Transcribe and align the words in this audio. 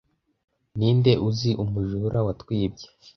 Ninde 0.77 1.11
uzi 1.27 1.49
umujura 1.63 2.17
watwibye 2.27 2.87